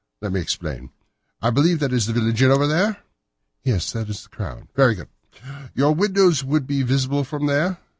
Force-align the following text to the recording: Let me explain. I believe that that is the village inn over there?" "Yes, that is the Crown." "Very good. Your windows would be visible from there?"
Let 0.19 0.33
me 0.33 0.41
explain. 0.41 0.89
I 1.43 1.51
believe 1.51 1.77
that 1.79 1.89
that 1.91 1.95
is 1.95 2.07
the 2.07 2.13
village 2.13 2.41
inn 2.41 2.49
over 2.49 2.65
there?" 2.65 3.03
"Yes, 3.63 3.91
that 3.91 4.09
is 4.09 4.23
the 4.23 4.29
Crown." 4.29 4.67
"Very 4.73 4.95
good. 4.95 5.09
Your 5.75 5.93
windows 5.93 6.43
would 6.43 6.65
be 6.65 6.81
visible 6.81 7.23
from 7.23 7.45
there?" 7.45 7.77